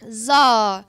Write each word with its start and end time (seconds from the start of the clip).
So, 0.00 0.84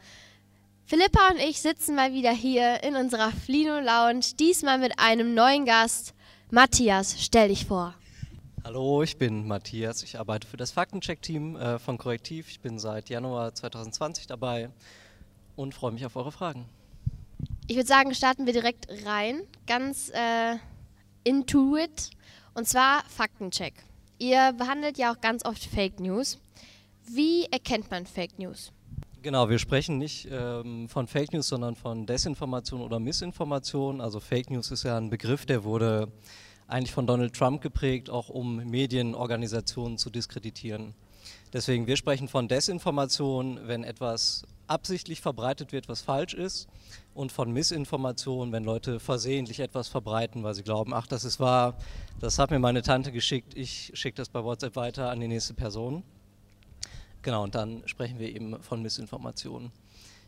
Philippa 0.85 1.29
und 1.31 1.39
ich 1.39 1.61
sitzen 1.61 1.95
mal 1.95 2.13
wieder 2.13 2.31
hier 2.31 2.83
in 2.83 2.95
unserer 2.95 3.31
Flino 3.31 3.79
Lounge, 3.79 4.35
diesmal 4.37 4.77
mit 4.77 4.99
einem 4.99 5.33
neuen 5.33 5.65
Gast. 5.65 6.13
Matthias, 6.51 7.15
stell 7.19 7.47
dich 7.47 7.65
vor. 7.65 7.93
Hallo, 8.65 9.01
ich 9.03 9.17
bin 9.17 9.47
Matthias. 9.47 10.03
Ich 10.03 10.19
arbeite 10.19 10.45
für 10.45 10.57
das 10.57 10.71
Faktencheck-Team 10.71 11.55
äh, 11.55 11.79
von 11.79 11.97
Korrektiv. 11.97 12.49
Ich 12.49 12.59
bin 12.59 12.79
seit 12.79 13.09
Januar 13.09 13.55
2020 13.55 14.27
dabei 14.27 14.69
und 15.55 15.73
freue 15.73 15.93
mich 15.93 16.05
auf 16.05 16.17
eure 16.17 16.33
Fragen. 16.33 16.65
Ich 17.67 17.77
würde 17.77 17.87
sagen, 17.87 18.13
starten 18.13 18.45
wir 18.45 18.53
direkt 18.53 18.87
rein, 19.05 19.41
ganz 19.67 20.09
äh, 20.09 20.57
into 21.23 21.77
it. 21.77 22.09
Und 22.55 22.67
zwar 22.67 23.03
Faktencheck. 23.05 23.73
Ihr 24.19 24.51
behandelt 24.51 24.97
ja 24.97 25.13
auch 25.13 25.21
ganz 25.21 25.45
oft 25.45 25.63
Fake 25.63 26.01
News. 26.01 26.39
Wie 27.05 27.45
erkennt 27.45 27.89
man 27.89 28.05
Fake 28.05 28.37
News? 28.37 28.73
Genau, 29.27 29.49
wir 29.49 29.59
sprechen 29.59 29.97
nicht 29.97 30.29
ähm, 30.31 30.87
von 30.87 31.05
Fake 31.05 31.33
News, 31.33 31.49
sondern 31.49 31.75
von 31.75 32.05
Desinformation 32.05 32.79
oder 32.79 32.97
Missinformation. 32.97 33.99
Also 33.99 34.21
Fake 34.21 34.49
News 34.49 34.71
ist 34.71 34.83
ja 34.83 34.95
ein 34.95 35.09
Begriff, 35.09 35.45
der 35.45 35.65
wurde 35.65 36.07
eigentlich 36.69 36.93
von 36.93 37.05
Donald 37.05 37.35
Trump 37.35 37.61
geprägt, 37.61 38.09
auch 38.09 38.29
um 38.29 38.55
Medienorganisationen 38.63 39.97
zu 39.97 40.09
diskreditieren. 40.09 40.93
Deswegen, 41.51 41.87
wir 41.87 41.97
sprechen 41.97 42.29
von 42.29 42.47
Desinformation, 42.47 43.59
wenn 43.65 43.83
etwas 43.83 44.45
absichtlich 44.67 45.19
verbreitet 45.19 45.73
wird, 45.73 45.89
was 45.89 46.01
falsch 46.01 46.33
ist, 46.33 46.69
und 47.13 47.33
von 47.33 47.51
Missinformation, 47.51 48.53
wenn 48.53 48.63
Leute 48.63 49.01
versehentlich 49.01 49.59
etwas 49.59 49.89
verbreiten, 49.89 50.43
weil 50.43 50.53
sie 50.53 50.63
glauben, 50.63 50.93
ach, 50.93 51.05
das 51.05 51.25
ist 51.25 51.41
wahr, 51.41 51.75
das 52.21 52.39
hat 52.39 52.49
mir 52.49 52.59
meine 52.59 52.81
Tante 52.81 53.11
geschickt, 53.11 53.57
ich 53.57 53.91
schicke 53.93 54.15
das 54.15 54.29
bei 54.29 54.41
WhatsApp 54.41 54.77
weiter 54.77 55.09
an 55.09 55.19
die 55.19 55.27
nächste 55.27 55.53
Person. 55.53 56.03
Genau, 57.27 57.43
und 57.43 57.55
dann 57.55 57.83
sprechen 57.87 58.19
wir 58.19 58.33
eben 58.33 58.57
von 58.63 58.81
Missinformationen. 58.81 59.73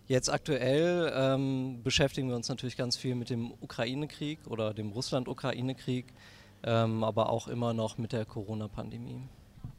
Jetzt 0.09 0.29
aktuell 0.29 1.09
ähm, 1.15 1.79
beschäftigen 1.81 2.27
wir 2.27 2.35
uns 2.35 2.49
natürlich 2.49 2.75
ganz 2.75 2.97
viel 2.97 3.15
mit 3.15 3.29
dem 3.29 3.53
Ukraine-Krieg 3.61 4.39
oder 4.49 4.73
dem 4.73 4.89
Russland-Ukraine-Krieg, 4.91 6.07
ähm, 6.63 7.05
aber 7.05 7.29
auch 7.29 7.47
immer 7.47 7.73
noch 7.73 7.97
mit 7.97 8.11
der 8.11 8.25
Corona-Pandemie. 8.25 9.21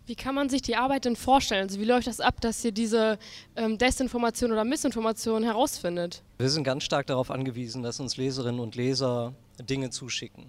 Wie 0.07 0.15
kann 0.15 0.35
man 0.35 0.49
sich 0.49 0.63
die 0.63 0.77
Arbeit 0.77 1.05
denn 1.05 1.15
vorstellen? 1.15 1.65
Also 1.69 1.79
wie 1.79 1.85
läuft 1.85 2.07
das 2.07 2.21
ab, 2.21 2.41
dass 2.41 2.65
ihr 2.65 2.73
diese 2.73 3.19
ähm, 3.55 3.77
Desinformation 3.77 4.51
oder 4.51 4.65
Missinformation 4.65 5.43
herausfindet? 5.43 6.23
Wir 6.39 6.49
sind 6.49 6.65
ganz 6.65 6.85
stark 6.85 7.07
darauf 7.07 7.31
angewiesen, 7.31 7.83
dass 7.83 8.01
uns 8.01 8.17
Leserinnen 8.17 8.61
und 8.61 8.77
Leser 8.77 9.35
Dinge 9.61 9.91
zuschicken. 9.91 10.47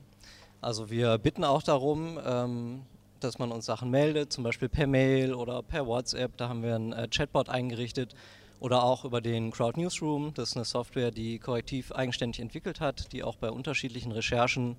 Also 0.62 0.90
wir 0.90 1.18
bitten 1.18 1.44
auch 1.44 1.64
darum, 1.64 2.18
ähm, 2.26 2.84
dass 3.24 3.40
man 3.40 3.52
uns 3.52 3.66
Sachen 3.66 3.90
meldet, 3.90 4.34
zum 4.34 4.44
Beispiel 4.44 4.70
per 4.70 4.88
Mail 4.88 5.34
oder 5.34 5.62
per 5.64 5.88
WhatsApp. 5.88 6.38
Da 6.38 6.50
haben 6.50 6.64
wir 6.64 6.76
ein 6.76 6.94
äh, 6.94 7.08
Chatbot 7.08 7.50
eingerichtet 7.50 8.16
oder 8.60 8.84
auch 8.84 9.06
über 9.06 9.22
den 9.22 9.52
Crowd 9.52 9.80
Newsroom. 9.80 10.34
Das 10.36 10.50
ist 10.50 10.56
eine 10.56 10.66
Software, 10.66 11.12
die 11.12 11.40
Korrektiv 11.40 11.92
eigenständig 11.92 12.40
entwickelt 12.40 12.80
hat, 12.80 13.12
die 13.12 13.24
auch 13.24 13.36
bei 13.36 13.50
unterschiedlichen 13.50 14.12
Recherchen 14.12 14.76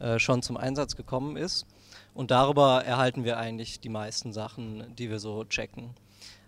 äh, 0.00 0.18
schon 0.18 0.42
zum 0.42 0.56
Einsatz 0.56 0.96
gekommen 0.96 1.36
ist. 1.36 1.66
Und 2.14 2.30
darüber 2.30 2.84
erhalten 2.84 3.24
wir 3.24 3.36
eigentlich 3.36 3.80
die 3.80 3.88
meisten 3.88 4.32
Sachen, 4.32 4.94
die 4.96 5.10
wir 5.10 5.18
so 5.18 5.44
checken. 5.44 5.90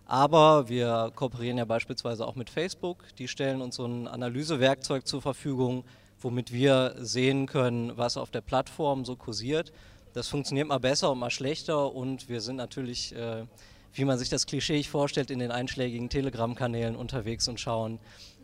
Aber 0.07 0.69
wir 0.69 1.13
kooperieren 1.15 1.59
ja 1.59 1.65
beispielsweise 1.65 2.27
auch 2.27 2.35
mit 2.35 2.51
Facebook. 2.51 3.05
Die 3.19 3.29
stellen 3.29 3.61
uns 3.61 3.77
so 3.77 3.85
ein 3.85 4.09
Analysewerkzeug 4.09 5.07
zur 5.07 5.23
Verfügung, 5.23 5.85
womit 6.21 6.53
wir 6.53 6.95
sehen 6.99 7.47
können, 7.47 7.97
was 7.97 8.17
auf 8.17 8.31
der 8.31 8.41
Plattform 8.41 9.05
so 9.05 9.17
kursiert 9.17 9.73
das 10.13 10.29
funktioniert 10.29 10.69
mal 10.69 10.79
besser 10.79 11.11
und 11.11 11.19
mal 11.19 11.31
schlechter 11.31 11.93
und 11.95 12.29
wir 12.29 12.41
sind 12.41 12.57
natürlich, 12.57 13.15
äh, 13.15 13.47
wie 13.93 14.05
man 14.05 14.19
sich 14.19 14.29
das 14.29 14.47
Klischee 14.47 14.83
vorstellt, 14.83 15.31
in 15.31 15.39
den 15.39 15.51
einschlägigen 15.51 16.09
Telegram-Kanälen 16.09 16.97
unterwegs 16.97 17.49
und 17.49 17.61
schauen, 17.61 17.99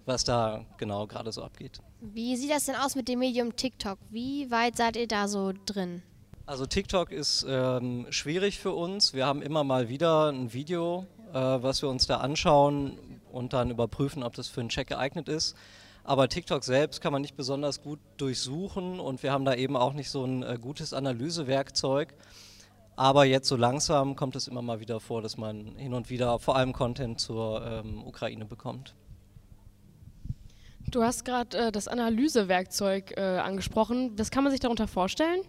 was 0.04 0.24
da 0.24 0.64
genau 0.78 1.06
gerade 1.06 1.32
so 1.32 1.42
abgeht. 1.42 1.80
Wie 2.00 2.36
sieht 2.36 2.50
das 2.50 2.66
denn 2.66 2.76
aus 2.76 2.94
mit 2.94 3.08
dem 3.08 3.18
Medium 3.18 3.56
TikTok? 3.56 3.98
Wie 4.10 4.50
weit 4.50 4.76
seid 4.76 4.96
ihr 4.96 5.08
da 5.08 5.28
so 5.28 5.52
drin? 5.66 6.02
Also 6.46 6.64
TikTok 6.64 7.10
ist 7.10 7.44
ähm, 7.48 8.06
schwierig 8.10 8.58
für 8.60 8.70
uns. 8.70 9.14
Wir 9.14 9.26
haben 9.26 9.42
immer 9.42 9.64
mal 9.64 9.88
wieder 9.88 10.30
ein 10.30 10.52
Video, 10.52 11.06
äh, 11.32 11.34
was 11.34 11.82
wir 11.82 11.88
uns 11.88 12.06
da 12.06 12.18
anschauen 12.18 12.98
und 13.32 13.52
dann 13.52 13.70
überprüfen, 13.70 14.22
ob 14.22 14.34
das 14.34 14.46
für 14.46 14.60
einen 14.60 14.68
Check 14.68 14.88
geeignet 14.88 15.28
ist. 15.28 15.56
Aber 16.06 16.28
TikTok 16.28 16.62
selbst 16.62 17.00
kann 17.00 17.12
man 17.12 17.20
nicht 17.20 17.36
besonders 17.36 17.82
gut 17.82 17.98
durchsuchen 18.16 19.00
und 19.00 19.24
wir 19.24 19.32
haben 19.32 19.44
da 19.44 19.54
eben 19.54 19.76
auch 19.76 19.92
nicht 19.92 20.08
so 20.08 20.24
ein 20.24 20.44
äh, 20.44 20.56
gutes 20.56 20.92
Analysewerkzeug. 20.92 22.14
Aber 22.94 23.24
jetzt 23.24 23.48
so 23.48 23.56
langsam 23.56 24.14
kommt 24.14 24.36
es 24.36 24.46
immer 24.46 24.62
mal 24.62 24.78
wieder 24.78 25.00
vor, 25.00 25.20
dass 25.20 25.36
man 25.36 25.74
hin 25.76 25.94
und 25.94 26.08
wieder 26.08 26.38
vor 26.38 26.54
allem 26.54 26.72
Content 26.72 27.20
zur 27.20 27.60
ähm, 27.66 28.06
Ukraine 28.06 28.44
bekommt. 28.44 28.94
Du 30.92 31.02
hast 31.02 31.24
gerade 31.24 31.58
äh, 31.58 31.72
das 31.72 31.88
Analysewerkzeug 31.88 33.16
äh, 33.16 33.20
angesprochen. 33.20 34.12
Was 34.16 34.30
kann 34.30 34.44
man 34.44 34.52
sich 34.52 34.60
darunter 34.60 34.86
vorstellen? 34.86 35.40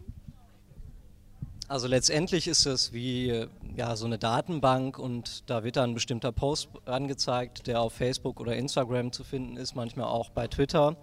Also 1.68 1.88
letztendlich 1.88 2.48
ist 2.48 2.66
es 2.66 2.94
wie 2.94 3.46
ja, 3.78 3.96
so 3.96 4.08
eine 4.08 4.18
Datenbank 4.18 4.98
und 4.98 5.50
da 5.50 5.64
wird 5.64 5.76
dann 5.76 5.92
ein 5.92 5.94
bestimmter 5.94 6.32
Post 6.32 6.70
angezeigt, 6.86 7.68
der 7.68 7.80
auf 7.80 7.94
Facebook 7.94 8.40
oder 8.40 8.56
Instagram 8.56 9.12
zu 9.12 9.24
finden 9.24 9.56
ist, 9.56 9.76
manchmal 9.76 10.08
auch 10.08 10.32
bei 10.32 10.48
Twitter. 10.48 10.98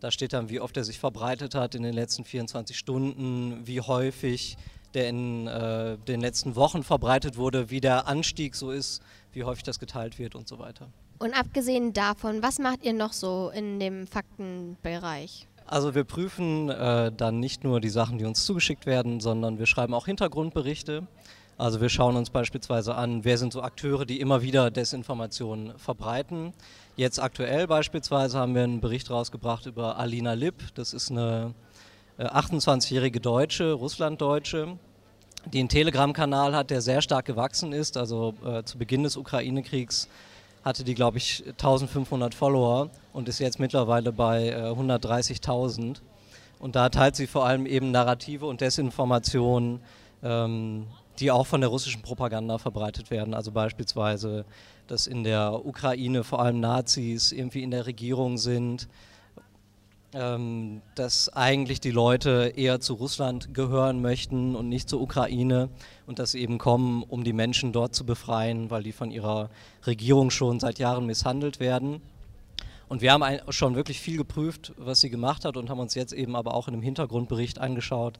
Da 0.00 0.10
steht 0.10 0.32
dann, 0.32 0.50
wie 0.50 0.60
oft 0.60 0.76
er 0.76 0.82
sich 0.82 0.98
verbreitet 0.98 1.54
hat 1.54 1.76
in 1.76 1.84
den 1.84 1.94
letzten 1.94 2.24
24 2.24 2.76
Stunden, 2.76 3.66
wie 3.66 3.80
häufig 3.80 4.56
der 4.94 5.08
in 5.08 5.46
äh, 5.46 5.96
den 5.96 6.20
letzten 6.20 6.56
Wochen 6.56 6.82
verbreitet 6.82 7.36
wurde, 7.36 7.70
wie 7.70 7.80
der 7.80 8.08
Anstieg 8.08 8.56
so 8.56 8.72
ist, 8.72 9.00
wie 9.32 9.44
häufig 9.44 9.62
das 9.62 9.78
geteilt 9.78 10.18
wird 10.18 10.34
und 10.34 10.48
so 10.48 10.58
weiter. 10.58 10.88
Und 11.20 11.34
abgesehen 11.34 11.92
davon, 11.92 12.42
was 12.42 12.58
macht 12.58 12.84
ihr 12.84 12.94
noch 12.94 13.12
so 13.12 13.50
in 13.54 13.78
dem 13.78 14.06
Faktenbereich? 14.06 15.46
Also 15.66 15.94
wir 15.94 16.04
prüfen 16.04 16.68
äh, 16.70 17.12
dann 17.12 17.38
nicht 17.38 17.62
nur 17.62 17.80
die 17.80 17.90
Sachen, 17.90 18.18
die 18.18 18.24
uns 18.24 18.44
zugeschickt 18.44 18.86
werden, 18.86 19.20
sondern 19.20 19.58
wir 19.58 19.66
schreiben 19.66 19.94
auch 19.94 20.06
Hintergrundberichte. 20.06 21.06
Also 21.58 21.80
wir 21.80 21.88
schauen 21.88 22.16
uns 22.16 22.30
beispielsweise 22.30 22.94
an, 22.94 23.24
wer 23.24 23.36
sind 23.36 23.52
so 23.52 23.62
Akteure, 23.62 24.06
die 24.06 24.20
immer 24.20 24.42
wieder 24.42 24.70
Desinformationen 24.70 25.76
verbreiten. 25.76 26.52
Jetzt 26.94 27.20
aktuell 27.20 27.66
beispielsweise 27.66 28.38
haben 28.38 28.54
wir 28.54 28.62
einen 28.62 28.80
Bericht 28.80 29.10
rausgebracht 29.10 29.66
über 29.66 29.98
Alina 29.98 30.34
Lipp. 30.34 30.54
Das 30.76 30.94
ist 30.94 31.10
eine 31.10 31.54
äh, 32.16 32.26
28-jährige 32.26 33.18
Deutsche, 33.18 33.72
Russlanddeutsche, 33.72 34.78
die 35.52 35.58
einen 35.58 35.68
Telegram-Kanal 35.68 36.54
hat, 36.54 36.70
der 36.70 36.80
sehr 36.80 37.02
stark 37.02 37.24
gewachsen 37.24 37.72
ist. 37.72 37.96
Also 37.96 38.34
äh, 38.46 38.62
zu 38.62 38.78
Beginn 38.78 39.02
des 39.02 39.16
Ukraine-Kriegs 39.16 40.08
hatte 40.64 40.84
die, 40.84 40.94
glaube 40.94 41.18
ich, 41.18 41.42
1500 41.44 42.36
Follower 42.36 42.90
und 43.12 43.28
ist 43.28 43.40
jetzt 43.40 43.58
mittlerweile 43.58 44.12
bei 44.12 44.50
äh, 44.50 44.70
130.000. 44.70 45.96
Und 46.60 46.76
da 46.76 46.88
teilt 46.88 47.16
sie 47.16 47.26
vor 47.26 47.46
allem 47.46 47.66
eben 47.66 47.90
Narrative 47.90 48.46
und 48.46 48.60
Desinformationen, 48.60 49.80
ähm, 50.22 50.86
die 51.20 51.30
auch 51.30 51.46
von 51.46 51.60
der 51.60 51.70
russischen 51.70 52.02
Propaganda 52.02 52.58
verbreitet 52.58 53.10
werden. 53.10 53.34
Also 53.34 53.52
beispielsweise, 53.52 54.44
dass 54.86 55.06
in 55.06 55.24
der 55.24 55.64
Ukraine 55.66 56.24
vor 56.24 56.40
allem 56.40 56.60
Nazis 56.60 57.32
irgendwie 57.32 57.62
in 57.62 57.70
der 57.70 57.86
Regierung 57.86 58.38
sind, 58.38 58.88
ähm, 60.14 60.80
dass 60.94 61.28
eigentlich 61.28 61.80
die 61.80 61.90
Leute 61.90 62.54
eher 62.56 62.80
zu 62.80 62.94
Russland 62.94 63.52
gehören 63.52 64.00
möchten 64.00 64.56
und 64.56 64.68
nicht 64.68 64.88
zur 64.88 65.02
Ukraine 65.02 65.68
und 66.06 66.18
dass 66.18 66.32
sie 66.32 66.40
eben 66.40 66.56
kommen, 66.56 67.02
um 67.02 67.24
die 67.24 67.34
Menschen 67.34 67.72
dort 67.72 67.94
zu 67.94 68.06
befreien, 68.06 68.70
weil 68.70 68.82
die 68.82 68.92
von 68.92 69.10
ihrer 69.10 69.50
Regierung 69.86 70.30
schon 70.30 70.60
seit 70.60 70.78
Jahren 70.78 71.04
misshandelt 71.04 71.60
werden. 71.60 72.00
Und 72.88 73.02
wir 73.02 73.12
haben 73.12 73.24
schon 73.50 73.74
wirklich 73.74 74.00
viel 74.00 74.16
geprüft, 74.16 74.72
was 74.76 75.00
sie 75.00 75.10
gemacht 75.10 75.44
hat 75.44 75.56
und 75.56 75.68
haben 75.68 75.78
uns 75.78 75.94
jetzt 75.94 76.12
eben 76.12 76.34
aber 76.34 76.54
auch 76.54 76.68
in 76.68 76.74
einem 76.74 76.82
Hintergrundbericht 76.82 77.58
angeschaut, 77.58 78.18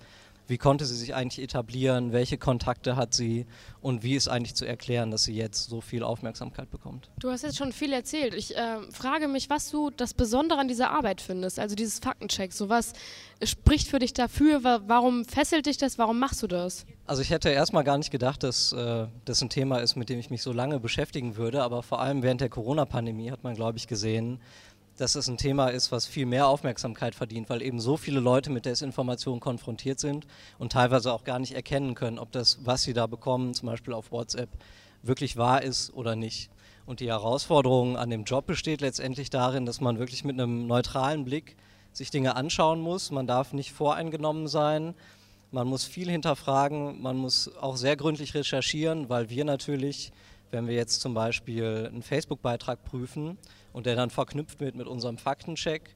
wie 0.49 0.56
konnte 0.56 0.87
sie 0.87 0.97
sich 0.97 1.15
eigentlich 1.15 1.45
etablieren? 1.45 2.12
Welche 2.12 2.39
Kontakte 2.39 2.97
hat 2.97 3.12
sie? 3.12 3.45
Und 3.83 4.03
wie 4.03 4.17
ist 4.17 4.28
eigentlich 4.28 4.55
zu 4.55 4.65
erklären, 4.65 5.11
dass 5.11 5.25
sie 5.25 5.34
jetzt 5.34 5.69
so 5.69 5.83
viel 5.83 6.03
Aufmerksamkeit 6.03 6.71
bekommt? 6.71 7.11
Du 7.21 7.31
hast 7.31 7.43
jetzt 7.43 7.59
schon 7.59 7.71
viel 7.71 7.93
erzählt. 7.93 8.33
Ich 8.33 8.57
äh, 8.57 8.78
frage 8.91 9.28
mich, 9.28 9.51
was 9.51 9.71
du 9.71 9.91
das 9.91 10.15
Besondere 10.15 10.59
an 10.59 10.66
dieser 10.66 10.91
Arbeit 10.91 11.21
findest, 11.21 11.59
also 11.59 11.77
dieses 11.77 11.98
Faktencheck. 11.98 12.54
So 12.54 12.71
was 12.71 12.95
spricht 13.42 13.89
für 13.89 13.98
dich 13.98 14.15
dafür? 14.15 14.65
Warum 14.65 15.27
fesselt 15.27 15.66
dich 15.66 15.77
das? 15.77 15.98
Warum 15.98 16.19
machst 16.19 16.42
du 16.42 16.47
das? 16.47 16.87
Also 17.04 17.21
ich 17.21 17.28
hätte 17.28 17.51
erstmal 17.51 17.84
gar 17.84 17.98
nicht 17.98 18.10
gedacht, 18.10 18.42
dass 18.42 18.72
äh, 18.72 19.07
das 19.27 19.42
ein 19.42 19.51
Thema 19.51 19.78
ist, 19.81 19.97
mit 19.97 20.09
dem 20.09 20.19
ich 20.19 20.31
mich 20.31 20.42
so 20.42 20.53
lange 20.53 20.81
beschäftigen 20.81 21.37
würde. 21.37 21.63
Aber 21.63 21.83
vor 21.83 22.01
allem 22.01 22.22
während 22.22 22.41
der 22.41 22.48
Corona-Pandemie 22.48 23.31
hat 23.31 23.45
man, 23.45 23.54
glaube 23.54 23.77
ich, 23.77 23.87
gesehen, 23.87 24.41
dass 25.00 25.15
es 25.15 25.28
ein 25.28 25.39
Thema 25.39 25.68
ist, 25.68 25.92
was 25.92 26.06
viel 26.06 26.27
mehr 26.27 26.48
Aufmerksamkeit 26.48 27.15
verdient, 27.15 27.48
weil 27.48 27.62
eben 27.62 27.80
so 27.80 27.97
viele 27.97 28.21
Leute 28.21 28.50
mit 28.50 28.66
Desinformation 28.66 29.41
konfrontiert 29.41 30.00
sind 30.00 30.27
und 30.59 30.72
teilweise 30.72 31.12
auch 31.12 31.24
gar 31.24 31.39
nicht 31.39 31.54
erkennen 31.54 31.95
können, 31.95 32.18
ob 32.18 32.33
das, 32.33 32.59
was 32.65 32.83
sie 32.83 32.92
da 32.92 33.06
bekommen, 33.06 33.54
zum 33.54 33.68
Beispiel 33.68 33.95
auf 33.95 34.10
WhatsApp, 34.10 34.50
wirklich 35.03 35.36
wahr 35.36 35.62
ist 35.62 35.95
oder 35.95 36.16
nicht. 36.16 36.50
Und 36.84 37.00
die 37.00 37.09
Herausforderung 37.09 37.97
an 37.97 38.10
dem 38.10 38.24
Job 38.24 38.47
besteht 38.47 38.80
letztendlich 38.80 39.30
darin, 39.30 39.66
dass 39.66 39.80
man 39.80 39.98
wirklich 39.98 40.24
mit 40.24 40.34
einem 40.34 40.66
neutralen 40.66 41.24
Blick 41.24 41.56
sich 41.92 42.10
Dinge 42.10 42.34
anschauen 42.34 42.80
muss. 42.80 43.10
Man 43.10 43.27
darf 43.27 43.53
nicht 43.53 43.72
voreingenommen 43.72 44.48
sein. 44.48 44.94
Man 45.51 45.68
muss 45.68 45.84
viel 45.84 46.10
hinterfragen. 46.10 47.01
Man 47.01 47.16
muss 47.16 47.51
auch 47.60 47.77
sehr 47.77 47.97
gründlich 47.97 48.34
recherchieren, 48.34 49.09
weil 49.09 49.30
wir 49.30 49.44
natürlich 49.44 50.12
Wenn 50.51 50.66
wir 50.66 50.74
jetzt 50.74 51.03
zum 51.03 51.12
Beispiel 51.12 51.89
einen 51.92 52.03
Facebook-Beitrag 52.03 52.83
prüfen 52.83 53.36
und 53.72 53.86
der 53.86 53.97
dann 53.97 54.10
verknüpft 54.10 54.60
wird 54.60 54.74
mit 54.74 54.86
unserem 54.86 55.18
Faktencheck, 55.18 55.94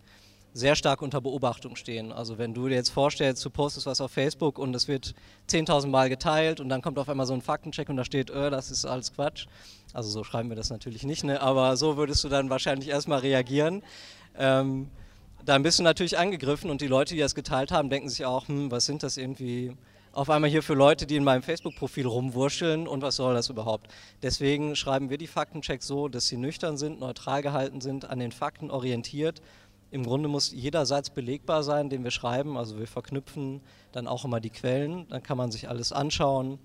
sehr 0.55 0.77
stark 0.77 1.01
unter 1.01 1.21
Beobachtung 1.21 1.77
stehen. 1.77 2.13
Also 2.13 2.37
wenn 2.37 2.53
du 2.53 2.69
dir 2.69 2.75
jetzt 2.75 2.91
vorstellst, 2.91 3.43
du 3.45 3.51
postest 3.51 3.87
was 3.87 4.01
auf 4.01 4.11
Facebook 4.11 4.59
und 4.59 4.75
es 4.75 4.87
wird 4.87 5.15
10.000 5.49 5.89
Mal 5.89 6.11
geteilt 6.11 6.61
und 6.61 6.69
dann 6.69 6.83
kommt 6.83 6.99
auf 6.99 7.09
einmal 7.09 7.27
so 7.27 7.33
ein 7.33 7.41
Faktencheck 7.41 7.89
und 7.89 7.97
da 7.97 8.05
steht, 8.05 8.31
äh, 8.31 8.51
das 8.51 8.71
ist 8.71 8.85
alles 8.85 9.15
Quatsch. 9.15 9.47
Also 9.95 10.11
so 10.11 10.25
schreiben 10.25 10.51
wir 10.51 10.57
das 10.57 10.71
natürlich 10.71 11.05
nicht, 11.05 11.25
ne? 11.25 11.41
aber 11.41 11.77
so 11.77 11.97
würdest 11.97 12.23
du 12.25 12.29
dann 12.29 12.51
wahrscheinlich 12.51 12.89
erstmal 12.89 13.21
reagieren. 13.21 13.83
Ähm, 14.37 14.91
dann 15.45 15.63
bist 15.63 15.79
du 15.79 15.83
natürlich 15.83 16.19
angegriffen 16.19 16.71
und 16.71 16.81
die 16.81 16.87
Leute, 16.87 17.15
die 17.15 17.21
das 17.21 17.35
geteilt 17.35 17.73
haben, 17.73 17.91
denken 17.91 18.09
sich 18.09 18.25
auch, 18.25 18.49
hm, 18.49 18.71
was 18.71 18.87
sind 18.87 19.03
das 19.03 19.17
irgendwie 19.17 19.73
auf 20.13 20.29
einmal 20.29 20.51
hier 20.51 20.63
für 20.63 20.75
Leute, 20.75 21.07
die 21.07 21.17
in 21.17 21.25
meinem 21.25 21.43
Facebook-Profil 21.43 22.07
rumwurscheln 22.07 22.87
und 22.87 23.03
was 23.03 23.17
soll 23.17 23.35
das 23.35 23.49
überhaupt? 23.49 23.89
Deswegen 24.23 24.77
schreiben 24.77 25.09
wir 25.09 25.17
die 25.17 25.27
Faktenchecks 25.27 25.87
so, 25.87 26.09
dass 26.09 26.27
sie 26.27 26.37
nüchtern 26.37 26.77
sind, 26.77 27.01
neutral 27.01 27.41
gehalten 27.41 27.81
sind, 27.81 28.09
an 28.09 28.19
den 28.19 28.31
Fakten 28.31 28.71
orientiert. 28.71 29.41
Im 29.91 30.05
Grunde 30.05 30.29
muss 30.29 30.53
jeder 30.53 30.85
Satz 30.85 31.11
belegbar 31.11 31.63
sein, 31.63 31.89
den 31.89 32.05
wir 32.05 32.11
schreiben. 32.11 32.59
Also 32.59 32.79
wir 32.79 32.87
verknüpfen 32.87 33.63
dann 33.93 34.07
auch 34.07 34.25
immer 34.25 34.41
die 34.41 34.51
Quellen, 34.51 35.07
dann 35.09 35.23
kann 35.23 35.39
man 35.39 35.51
sich 35.51 35.69
alles 35.69 35.93
anschauen. 35.93 36.59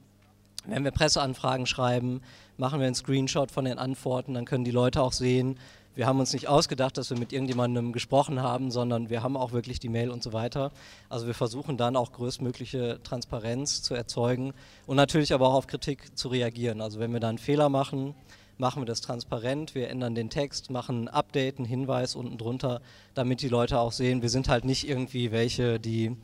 Wenn 0.65 0.83
wir 0.83 0.91
Presseanfragen 0.91 1.65
schreiben, 1.65 2.21
machen 2.57 2.79
wir 2.79 2.87
einen 2.87 2.95
Screenshot 2.95 3.51
von 3.51 3.63
den 3.63 3.77
Antworten, 3.77 4.33
dann 4.33 4.43
können 4.43 4.65
die 4.65 4.71
Leute 4.71 5.01
auch 5.01 5.13
sehen, 5.13 5.57
wir 5.97 6.05
haben 6.05 6.19
uns 6.19 6.31
nicht 6.31 6.47
ausgedacht, 6.47 6.95
dass 6.99 7.09
wir 7.09 7.17
mit 7.17 7.33
irgendjemandem 7.33 7.91
gesprochen 7.91 8.39
haben, 8.39 8.69
sondern 8.69 9.09
wir 9.09 9.23
haben 9.23 9.35
auch 9.35 9.51
wirklich 9.51 9.79
die 9.79 9.89
Mail 9.89 10.11
und 10.11 10.21
so 10.21 10.31
weiter. 10.31 10.71
Also 11.09 11.25
wir 11.25 11.33
versuchen 11.33 11.75
dann 11.75 11.95
auch 11.95 12.11
größtmögliche 12.11 12.99
Transparenz 13.03 13.81
zu 13.81 13.95
erzeugen 13.95 14.53
und 14.85 14.95
natürlich 14.95 15.33
aber 15.33 15.47
auch 15.47 15.55
auf 15.55 15.65
Kritik 15.65 16.15
zu 16.15 16.27
reagieren. 16.27 16.81
Also 16.81 16.99
wenn 16.99 17.13
wir 17.13 17.19
da 17.19 17.29
einen 17.29 17.39
Fehler 17.39 17.69
machen, 17.69 18.13
machen 18.59 18.83
wir 18.83 18.85
das 18.85 19.01
transparent, 19.01 19.73
wir 19.73 19.89
ändern 19.89 20.13
den 20.13 20.29
Text, 20.29 20.69
machen 20.69 21.05
ein 21.05 21.07
Update, 21.07 21.57
einen 21.57 21.65
Hinweis 21.65 22.15
unten 22.15 22.37
drunter, 22.37 22.79
damit 23.15 23.41
die 23.41 23.49
Leute 23.49 23.79
auch 23.79 23.91
sehen, 23.91 24.21
wir 24.21 24.29
sind 24.29 24.49
halt 24.49 24.65
nicht 24.65 24.87
irgendwie 24.87 25.31
welche, 25.31 25.79
die 25.79 26.15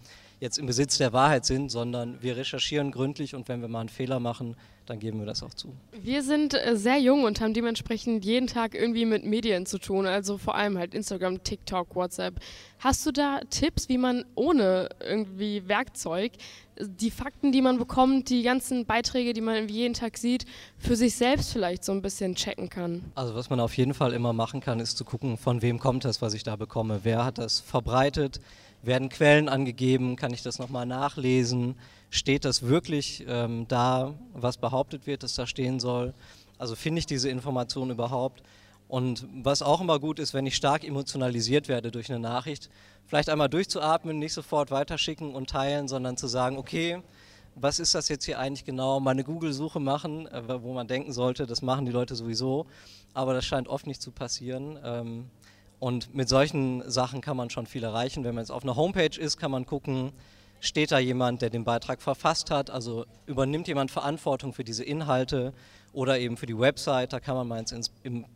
jetzt 0.43 0.59
im 0.59 0.65
Besitz 0.65 0.97
der 0.97 1.13
Wahrheit 1.13 1.45
sind, 1.45 1.71
sondern 1.71 2.21
wir 2.21 2.35
recherchieren 2.35 2.91
gründlich 2.91 3.33
und 3.33 3.47
wenn 3.47 3.61
wir 3.61 3.69
mal 3.69 3.79
einen 3.79 3.89
Fehler 3.89 4.19
machen, 4.19 4.57
dann 4.85 4.99
geben 4.99 5.19
wir 5.19 5.25
das 5.25 5.41
auch 5.41 5.53
zu. 5.53 5.73
Wir 5.93 6.21
sind 6.21 6.53
äh, 6.53 6.75
sehr 6.75 6.97
jung 6.97 7.23
und 7.23 7.39
haben 7.39 7.53
dementsprechend 7.53 8.25
jeden 8.25 8.47
Tag 8.47 8.75
irgendwie 8.75 9.05
mit 9.05 9.23
Medien 9.23 9.65
zu 9.65 9.79
tun, 9.79 10.05
also 10.05 10.37
vor 10.37 10.55
allem 10.55 10.77
halt 10.77 10.93
Instagram, 10.93 11.41
TikTok, 11.43 11.95
WhatsApp. 11.95 12.35
Hast 12.79 13.05
du 13.05 13.11
da 13.11 13.39
Tipps, 13.49 13.87
wie 13.87 13.97
man 13.97 14.25
ohne 14.35 14.89
irgendwie 14.99 15.65
Werkzeug 15.69 16.33
die 16.77 17.11
Fakten, 17.11 17.53
die 17.53 17.61
man 17.61 17.77
bekommt, 17.77 18.29
die 18.29 18.43
ganzen 18.43 18.85
Beiträge, 18.85 19.31
die 19.31 19.39
man 19.39 19.69
jeden 19.69 19.93
Tag 19.93 20.17
sieht, 20.17 20.43
für 20.77 20.97
sich 20.97 21.15
selbst 21.15 21.53
vielleicht 21.53 21.85
so 21.85 21.93
ein 21.93 22.01
bisschen 22.01 22.35
checken 22.35 22.69
kann? 22.69 23.05
Also 23.15 23.33
was 23.35 23.49
man 23.49 23.61
auf 23.61 23.77
jeden 23.77 23.93
Fall 23.93 24.11
immer 24.11 24.33
machen 24.33 24.59
kann, 24.59 24.81
ist 24.81 24.97
zu 24.97 25.05
gucken, 25.05 25.37
von 25.37 25.61
wem 25.61 25.79
kommt 25.79 26.03
das, 26.03 26.21
was 26.21 26.33
ich 26.33 26.43
da 26.43 26.57
bekomme. 26.57 26.99
Wer 27.03 27.23
hat 27.23 27.37
das 27.37 27.61
verbreitet? 27.61 28.41
Werden 28.83 29.07
Quellen 29.07 29.47
angegeben? 29.47 30.17
Kann 30.17 30.33
ich 30.33 30.43
das 30.43 30.59
nochmal 30.59 30.85
nachlesen? 30.85 31.75
Steht 32.09 32.43
das 32.43 32.63
wirklich 32.63 33.23
ähm, 33.27 33.65
da, 33.69 34.13
was 34.33 34.57
behauptet 34.57 35.07
wird, 35.07 35.23
dass 35.23 35.35
da 35.35 35.47
stehen 35.47 35.79
soll? 35.79 36.13
Also 36.57 36.75
finde 36.75 36.99
ich 36.99 37.05
diese 37.05 37.29
Information 37.29 37.89
überhaupt? 37.89 38.43
Und 38.89 39.25
was 39.41 39.61
auch 39.61 39.79
immer 39.81 39.99
gut 39.99 40.19
ist, 40.19 40.33
wenn 40.33 40.45
ich 40.45 40.55
stark 40.55 40.83
emotionalisiert 40.83 41.69
werde 41.69 41.91
durch 41.91 42.09
eine 42.09 42.19
Nachricht, 42.19 42.69
vielleicht 43.07 43.29
einmal 43.29 43.49
durchzuatmen, 43.49 44.19
nicht 44.19 44.33
sofort 44.33 44.69
weiterschicken 44.69 45.33
und 45.33 45.49
teilen, 45.49 45.87
sondern 45.87 46.17
zu 46.17 46.27
sagen, 46.27 46.57
okay, 46.57 47.01
was 47.55 47.79
ist 47.79 47.95
das 47.95 48.09
jetzt 48.09 48.25
hier 48.25 48.37
eigentlich 48.37 48.65
genau? 48.65 48.99
Meine 48.99 49.23
Google-Suche 49.23 49.79
machen, 49.79 50.27
äh, 50.27 50.61
wo 50.61 50.73
man 50.73 50.87
denken 50.87 51.13
sollte, 51.13 51.45
das 51.45 51.61
machen 51.61 51.85
die 51.85 51.91
Leute 51.91 52.15
sowieso, 52.15 52.65
aber 53.13 53.33
das 53.33 53.45
scheint 53.45 53.67
oft 53.67 53.87
nicht 53.87 54.01
zu 54.01 54.11
passieren. 54.11 54.77
Und 55.83 56.15
mit 56.15 56.29
solchen 56.29 56.89
Sachen 56.89 57.19
kann 57.19 57.35
man 57.35 57.49
schon 57.49 57.65
viel 57.65 57.83
erreichen. 57.83 58.23
Wenn 58.23 58.35
man 58.35 58.45
jetzt 58.45 58.51
auf 58.51 58.63
einer 58.63 58.77
Homepage 58.77 59.19
ist, 59.19 59.35
kann 59.35 59.51
man 59.51 59.65
gucken, 59.65 60.13
steht 60.61 60.93
da 60.93 60.97
jemand, 60.97 61.41
der 61.41 61.49
den 61.49 61.65
Beitrag 61.65 62.01
verfasst 62.01 62.51
hat, 62.51 62.69
also 62.69 63.05
übernimmt 63.25 63.67
jemand 63.67 63.91
Verantwortung 63.91 64.53
für 64.53 64.63
diese 64.63 64.85
Inhalte 64.85 65.51
oder 65.91 66.17
eben 66.19 66.37
für 66.37 66.45
die 66.45 66.57
Website, 66.57 67.11
da 67.11 67.19
kann 67.19 67.35
man 67.35 67.49
mal 67.49 67.59
ins 67.59 67.91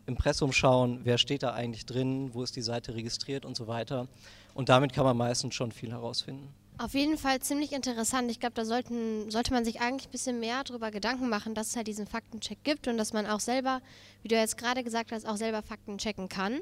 Impressum 0.08 0.52
schauen, 0.52 1.00
wer 1.06 1.18
steht 1.18 1.42
da 1.42 1.54
eigentlich 1.54 1.86
drin, 1.86 2.32
wo 2.34 2.44
ist 2.44 2.58
die 2.58 2.62
Seite 2.62 2.96
registriert 2.96 3.46
und 3.46 3.56
so 3.56 3.66
weiter. 3.66 4.10
Und 4.54 4.68
damit 4.68 4.92
kann 4.92 5.06
man 5.06 5.16
meistens 5.16 5.56
schon 5.56 5.72
viel 5.72 5.92
herausfinden. 5.92 6.54
Auf 6.80 6.96
jeden 6.96 7.18
Fall 7.18 7.40
ziemlich 7.40 7.72
interessant. 7.72 8.30
Ich 8.30 8.42
glaube, 8.42 8.56
da 8.56 8.66
sollten, 8.66 9.32
sollte 9.32 9.54
man 9.54 9.64
sich 9.64 9.80
eigentlich 9.80 10.10
ein 10.10 10.12
bisschen 10.12 10.42
mehr 10.42 10.66
darüber 10.66 10.92
Gedanken 10.92 11.30
machen, 11.30 11.56
dass 11.56 11.68
es 11.68 11.76
halt 11.78 11.88
diesen 11.88 12.08
Faktencheck 12.08 12.62
gibt 12.66 12.90
und 12.90 12.98
dass 12.98 13.14
man 13.14 13.26
auch 13.26 13.40
selber, 13.40 13.80
wie 14.22 14.28
du 14.28 14.36
jetzt 14.36 14.58
gerade 14.58 14.84
gesagt 14.84 15.14
hast, 15.14 15.26
auch 15.26 15.38
selber 15.38 15.62
Fakten 15.62 15.98
checken 15.98 16.28
kann. 16.28 16.60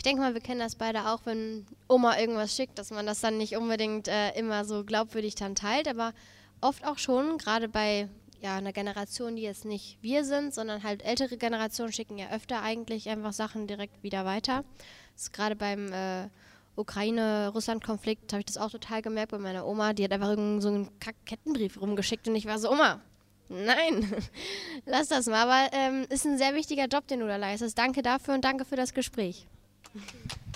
Ich 0.00 0.04
denke 0.04 0.22
mal, 0.22 0.32
wir 0.32 0.40
kennen 0.40 0.60
das 0.60 0.76
beide 0.76 1.10
auch, 1.10 1.20
wenn 1.26 1.66
Oma 1.86 2.18
irgendwas 2.18 2.56
schickt, 2.56 2.78
dass 2.78 2.90
man 2.90 3.04
das 3.04 3.20
dann 3.20 3.36
nicht 3.36 3.54
unbedingt 3.54 4.08
äh, 4.08 4.30
immer 4.30 4.64
so 4.64 4.82
glaubwürdig 4.82 5.34
dann 5.34 5.54
teilt, 5.54 5.86
aber 5.88 6.14
oft 6.62 6.86
auch 6.86 6.96
schon, 6.96 7.36
gerade 7.36 7.68
bei 7.68 8.08
ja, 8.40 8.56
einer 8.56 8.72
Generation, 8.72 9.36
die 9.36 9.42
jetzt 9.42 9.66
nicht 9.66 9.98
wir 10.00 10.24
sind, 10.24 10.54
sondern 10.54 10.84
halt 10.84 11.04
ältere 11.04 11.36
Generationen 11.36 11.92
schicken 11.92 12.16
ja 12.16 12.30
öfter 12.30 12.62
eigentlich 12.62 13.10
einfach 13.10 13.34
Sachen 13.34 13.66
direkt 13.66 14.02
wieder 14.02 14.24
weiter. 14.24 14.64
Das 15.12 15.24
ist 15.24 15.32
gerade 15.34 15.54
beim 15.54 15.92
äh, 15.92 16.28
Ukraine-Russland-Konflikt 16.76 18.32
habe 18.32 18.40
ich 18.40 18.46
das 18.46 18.56
auch 18.56 18.70
total 18.70 19.02
gemerkt 19.02 19.32
bei 19.32 19.38
meiner 19.38 19.66
Oma. 19.66 19.92
Die 19.92 20.04
hat 20.04 20.12
einfach 20.12 20.34
so 20.62 20.68
einen 20.68 20.88
Kettenbrief 21.26 21.78
rumgeschickt 21.78 22.26
und 22.26 22.36
ich 22.36 22.46
war 22.46 22.58
so, 22.58 22.70
Oma, 22.70 23.02
nein, 23.50 24.10
lass 24.86 25.08
das 25.08 25.26
mal. 25.26 25.46
Aber 25.46 25.76
ähm, 25.76 26.06
ist 26.08 26.24
ein 26.24 26.38
sehr 26.38 26.54
wichtiger 26.54 26.86
Job, 26.86 27.06
den 27.06 27.20
du 27.20 27.26
da 27.26 27.36
leistest. 27.36 27.76
Danke 27.76 28.00
dafür 28.00 28.32
und 28.32 28.46
danke 28.46 28.64
für 28.64 28.76
das 28.76 28.94
Gespräch. 28.94 29.46
Thank 29.82 30.14
you. 30.14 30.49